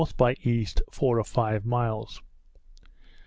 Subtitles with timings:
[0.17, 2.23] by east, four or five miles.